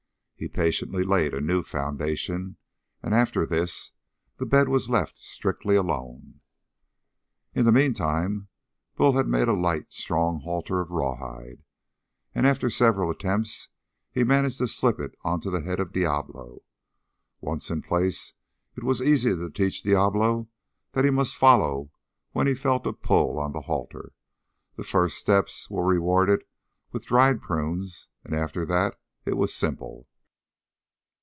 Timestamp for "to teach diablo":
19.35-20.47